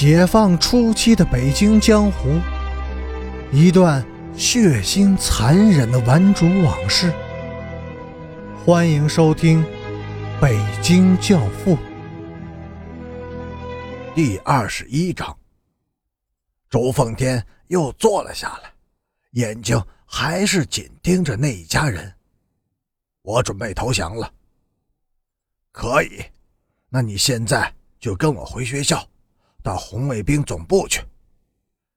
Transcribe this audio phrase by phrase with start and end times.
[0.00, 2.40] 解放初期的北京江湖，
[3.52, 4.02] 一段
[4.34, 7.12] 血腥残忍的顽主往事。
[8.64, 9.62] 欢迎收听
[10.40, 11.76] 《北京教父》
[14.14, 15.36] 第二十一章。
[16.70, 18.72] 周奉天又坐了下来，
[19.32, 22.10] 眼睛还是紧盯着那一家人。
[23.20, 24.32] 我准备投降了。
[25.72, 26.24] 可以，
[26.88, 29.06] 那你现在就跟我回学校。
[29.62, 31.02] 到红卫兵总部去。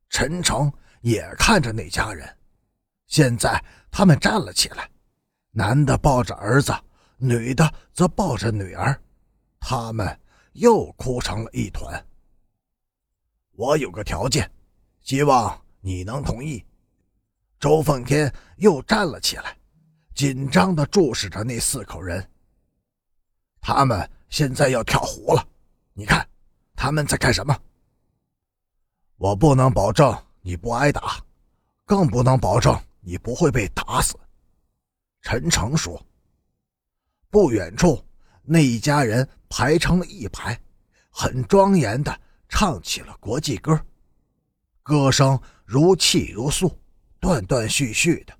[0.09, 2.27] 陈诚也看着那家人，
[3.07, 4.89] 现在他们站了起来，
[5.51, 6.71] 男的抱着儿子，
[7.17, 8.99] 女的则抱着女儿，
[9.59, 10.19] 他们
[10.53, 12.05] 又哭成了一团。
[13.53, 14.49] 我有个条件，
[15.01, 16.63] 希望你能同意。
[17.59, 19.57] 周奉天又站了起来，
[20.13, 22.29] 紧张地注视着那四口人。
[23.61, 25.47] 他们现在要跳湖了，
[25.93, 26.27] 你看。
[26.83, 27.57] 他们在干什么？
[29.15, 31.17] 我不能保证你不挨打，
[31.85, 34.19] 更不能保证你不会被打死。”
[35.23, 36.05] 陈诚说。
[37.29, 38.03] 不远处，
[38.41, 40.59] 那一家人排成了一排，
[41.09, 43.79] 很庄严的唱起了国际歌，
[44.83, 46.69] 歌声如泣如诉，
[47.17, 48.37] 断断续续的。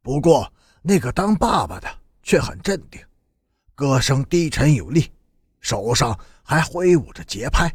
[0.00, 1.86] 不过，那个当爸爸的
[2.22, 2.98] 却很镇定，
[3.74, 5.12] 歌声低沉有力，
[5.64, 6.16] 手上。
[6.46, 7.74] 还挥舞着节拍，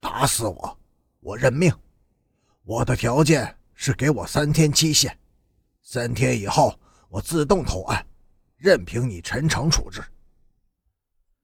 [0.00, 0.80] 打死我，
[1.20, 1.70] 我认命。
[2.62, 5.14] 我的条件是给我三天期限，
[5.82, 6.74] 三天以后
[7.10, 8.02] 我自动投案，
[8.56, 10.02] 任凭你陈诚处置。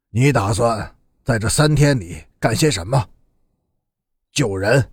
[0.08, 3.06] 你打算在这三天里干些什么？
[4.32, 4.90] 救人。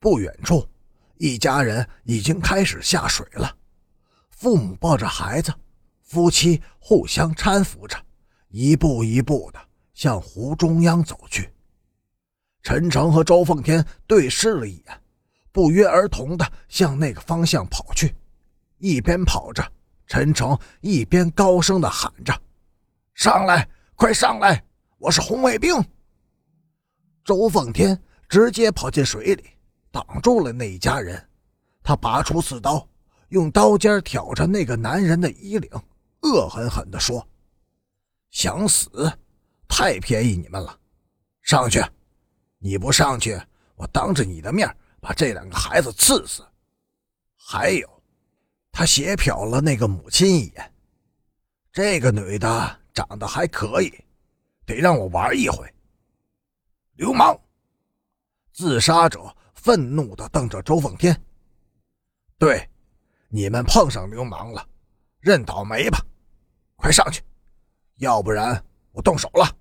[0.00, 0.68] 不远处，
[1.18, 3.56] 一家人已经开始下水了，
[4.30, 5.54] 父母抱着孩子，
[6.02, 7.96] 夫妻互相搀扶着。
[8.50, 9.60] 一步一步的
[9.94, 11.50] 向湖中央走去。
[12.62, 15.02] 陈诚和周奉天对视了一眼，
[15.50, 18.14] 不约而同的向那个方向跑去。
[18.78, 19.62] 一边跑着，
[20.06, 22.38] 陈诚一边高声的喊着
[23.14, 24.62] ：“上来，快上来！
[24.98, 25.72] 我是红卫兵。”
[27.24, 27.98] 周奉天
[28.28, 29.44] 直接跑进水里，
[29.90, 31.28] 挡住了那一家人。
[31.82, 32.86] 他拔出刺刀，
[33.28, 35.70] 用刀尖挑着那个男人的衣领，
[36.22, 37.26] 恶狠狠地说。
[38.30, 39.12] 想死，
[39.68, 40.78] 太便宜你们了！
[41.42, 41.82] 上去，
[42.58, 43.40] 你不上去，
[43.74, 44.68] 我当着你的面
[45.00, 46.46] 把这两个孩子刺死。
[47.36, 48.02] 还有，
[48.70, 50.74] 他斜瞟了那个母亲一眼，
[51.72, 53.92] 这个女的长得还可以，
[54.64, 55.68] 得让我玩一回。
[56.94, 57.36] 流氓！
[58.52, 61.20] 自杀者愤怒地瞪着周奉天。
[62.38, 62.68] 对，
[63.28, 64.64] 你们碰上流氓了，
[65.18, 65.98] 认倒霉吧！
[66.76, 67.22] 快上去！
[68.00, 68.62] 要不然
[68.92, 69.56] 我动手了。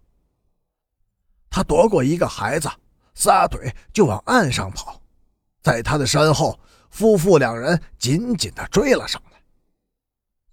[1.49, 2.69] 他夺过一个孩子，
[3.13, 5.01] 撒腿就往岸上跑，
[5.61, 9.41] 在他的身后，夫妇两人紧紧地追了上来。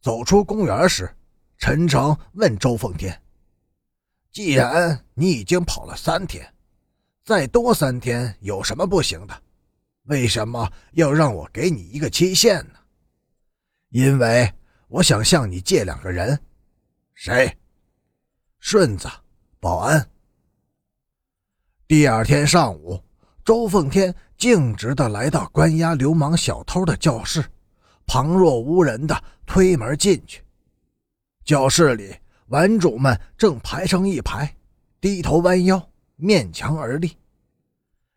[0.01, 1.09] 走出公园时，
[1.59, 3.23] 陈诚问周奉天
[4.33, 6.53] ：“既然你已经跑了三天，
[7.25, 9.43] 再多三天有什么不行的？
[10.05, 12.79] 为什么要让我给你一个期限呢
[13.91, 14.53] ？”“因为
[14.89, 16.41] 我想向你借两个人。
[17.15, 17.57] ”“谁？”
[18.59, 19.09] 顺子，
[19.61, 20.09] 保安。
[21.87, 23.01] 第二天上午，
[23.45, 27.45] 周奉天径直的来到关押流氓小偷的教室，
[28.07, 30.43] 旁若无人的推门进去。
[31.45, 32.13] 教室里，
[32.49, 34.53] 顽主们正排成一排，
[35.01, 37.17] 低头弯腰，面墙而立。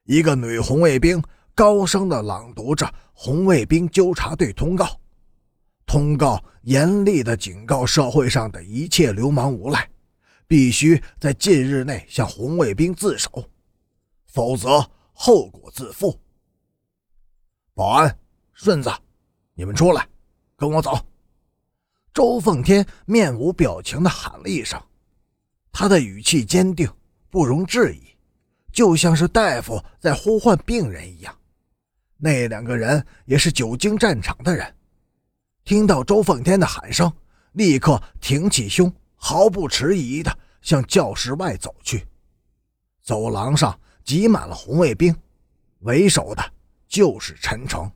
[0.06, 1.22] 一个女红卫兵
[1.54, 5.00] 高声的朗读着红卫兵纠察队通告，
[5.86, 9.88] 通告严厉的警告社会上的一切流氓无赖。
[10.50, 13.48] 必须在近日内向红卫兵自首，
[14.26, 14.84] 否则
[15.14, 16.20] 后果自负。
[17.76, 18.18] 保安，
[18.52, 18.92] 顺子，
[19.54, 20.10] 你们出来，
[20.58, 21.00] 跟我走。
[22.12, 24.82] 周奉天面无表情地喊了一声，
[25.72, 26.92] 他的语气坚定，
[27.30, 28.02] 不容置疑，
[28.74, 31.38] 就像是大夫在呼唤病人一样。
[32.18, 34.76] 那两个人也是久经战场的人，
[35.64, 37.14] 听到周奉天的喊声，
[37.52, 38.92] 立刻挺起胸。
[39.22, 42.08] 毫不迟疑地向教室外走去，
[43.04, 45.14] 走廊上挤满了红卫兵，
[45.80, 46.54] 为首的
[46.88, 47.92] 就是陈诚。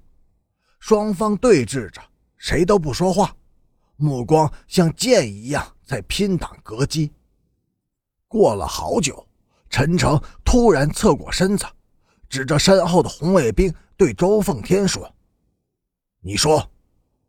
[0.79, 2.01] 双方对峙着，
[2.35, 3.33] 谁都不说话，
[3.95, 7.09] 目光像箭一样在拼挡格击。
[8.27, 9.25] 过了好久，
[9.69, 11.65] 陈诚突然侧过身子，
[12.27, 15.09] 指着身后的红卫兵对周奉天说
[16.19, 16.69] ：“你说，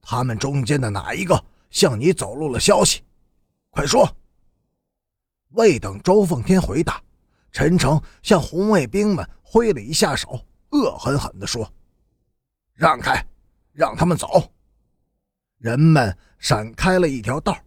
[0.02, 3.02] 他们中间的哪一个向你走漏了消息？”
[3.75, 4.09] 快说！
[5.49, 7.03] 未等周奉天回答，
[7.50, 11.69] 陈诚向红卫兵们挥了一下手，恶狠狠地说
[12.73, 13.21] ：“让开，
[13.73, 14.49] 让他们走。”
[15.59, 17.59] 人们闪开了一条道，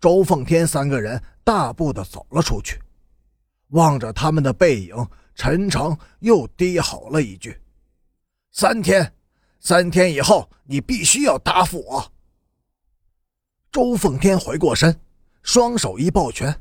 [0.00, 2.80] 周凤天三个人大步的走了出去。
[3.68, 7.60] 望着他们的背影，陈诚又低吼了一句
[8.52, 9.14] ：“三天，
[9.60, 12.12] 三天以后，你必须要答复我。”
[13.70, 14.98] 周凤天回过身，
[15.42, 16.60] 双手一抱拳，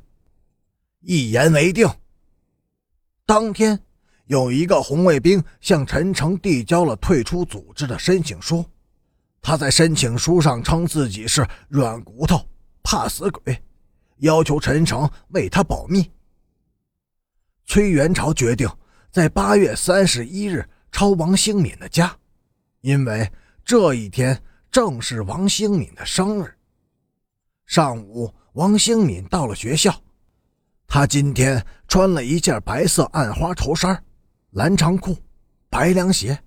[1.02, 1.88] 一言为定。
[3.26, 3.80] 当天，
[4.26, 8.66] 有一个红卫兵向陈诚递交了退出组织的申请书。
[9.42, 12.46] 他在申请书上称自己是软骨头，
[12.84, 13.64] 怕死鬼，
[14.18, 16.12] 要求陈诚为他保密。
[17.66, 18.70] 崔元朝决定
[19.12, 22.16] 在八月三十一日抄王兴敏的家，
[22.82, 23.32] 因为
[23.64, 26.54] 这一天正是王兴敏的生日。
[27.66, 29.94] 上午，王兴敏到了学校，
[30.86, 34.04] 他今天穿了一件白色暗花绸衫、
[34.52, 35.16] 蓝长裤、
[35.70, 36.38] 白凉鞋，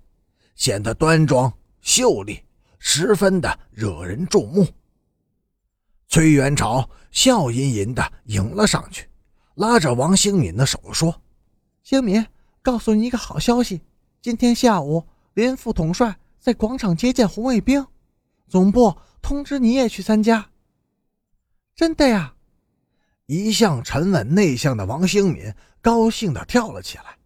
[0.55, 2.39] 显得端庄秀丽。
[2.77, 4.67] 十分的惹人注目。
[6.07, 9.09] 崔元朝笑吟吟的迎了上去，
[9.55, 11.19] 拉着王兴敏的手说
[11.81, 12.23] ：“兴敏，
[12.61, 13.81] 告诉你一个好消息，
[14.21, 15.03] 今天下午
[15.33, 17.83] 林副统帅在广场接见红卫兵，
[18.47, 20.47] 总部通知你也去参加。”
[21.75, 22.33] 真的呀！
[23.25, 27.17] 一向沉稳内向的王兴敏高兴的跳了起来，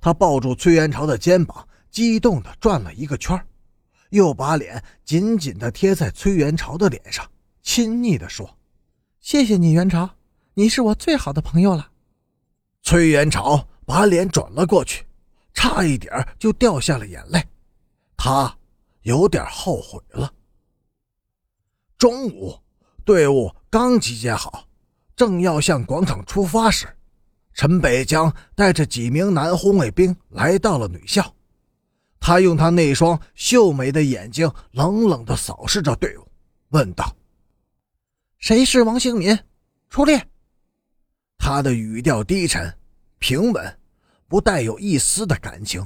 [0.00, 3.44] 他抱住崔元朝的肩膀，激动的转了一个圈
[4.10, 7.28] 又把脸紧紧地贴在崔元朝的脸上，
[7.62, 8.58] 亲昵地说
[9.20, 10.08] ：“谢谢你，元朝，
[10.54, 11.90] 你是我最好的朋友了。”
[12.84, 15.04] 崔元朝把脸转了过去，
[15.52, 17.42] 差一点就掉下了眼泪，
[18.16, 18.56] 他
[19.02, 20.32] 有点后悔了。
[21.98, 22.58] 中午，
[23.08, 24.66] 队伍刚集结好，
[25.16, 26.86] 正要向广场出发时，
[27.54, 31.34] 陈北江带着几名男红卫兵来到了女校。
[32.20, 36.28] 他用他那双秀美的眼睛冷冷地扫视着队伍，
[36.68, 37.16] 问道
[38.36, 39.38] ：“谁是王兴民？
[39.88, 40.22] 出列。”
[41.40, 42.70] 他的语调低沉、
[43.18, 43.78] 平稳，
[44.26, 45.82] 不带有一丝的感情，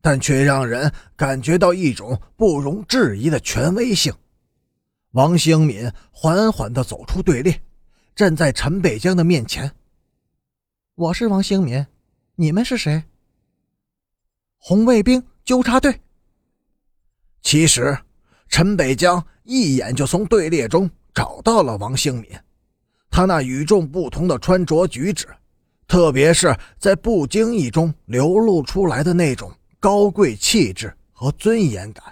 [0.00, 4.14] 但却让人感觉到一种不容置疑的权威性。
[5.14, 7.62] 王兴敏缓缓地走出队列，
[8.16, 9.70] 站在陈北江的面前
[10.96, 11.86] ：“我是王兴敏，
[12.34, 13.00] 你们是谁？”
[14.58, 15.24] 红卫兵。
[15.44, 16.00] 纠察队。
[17.42, 17.96] 其实，
[18.48, 22.30] 陈北江一眼就从队列中找到了王兴敏。
[23.10, 25.28] 他那与众不同的穿着举止，
[25.86, 32.02] 特别是在不经意中流露出来的那种高贵气质和尊严感，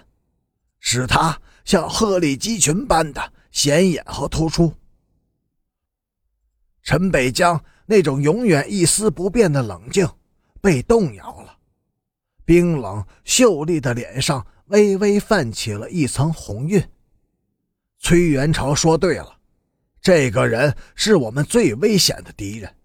[0.79, 1.35] 使他
[1.65, 4.73] 像鹤立鸡群般的显眼和突出。
[6.81, 10.07] 陈北江那种永远一丝不变的冷静
[10.61, 11.57] 被动摇了。
[12.45, 16.89] 冰冷秀丽的脸上微微泛起了一层红晕。
[17.99, 19.37] 崔元朝说：“对了，
[20.01, 22.75] 这个人是我们最危险的敌人，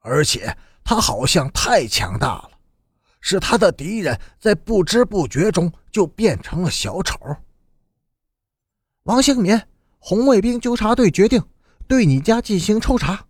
[0.00, 2.50] 而且他好像太强大了，
[3.20, 7.16] 使他的敌人在不知不觉中就变成了小丑。”
[9.06, 9.56] 王兴民，
[10.00, 11.40] 红卫兵纠察队决定
[11.86, 13.24] 对你家进行抽查，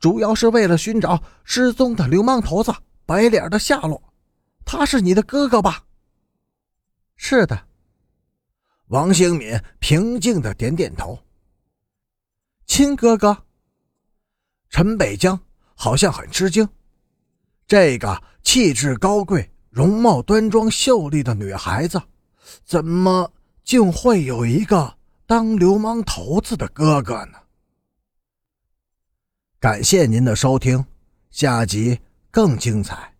[0.00, 2.74] 主要是为了寻找失踪的流氓头子
[3.06, 4.02] 白脸的下落。
[4.64, 5.84] 他是你的哥哥吧？
[7.14, 7.66] 是的，
[8.88, 11.16] 王兴敏平静的点点头。
[12.66, 13.44] 亲哥哥，
[14.70, 15.38] 陈北江
[15.76, 16.68] 好像很吃惊，
[17.68, 22.02] 这个气质高贵、容貌端庄、秀丽的女孩子，
[22.64, 24.92] 怎么竟会有一个
[25.32, 27.38] 当流氓头子的哥哥呢？
[29.58, 30.84] 感谢您的收听，
[31.30, 31.98] 下集
[32.30, 33.11] 更精彩。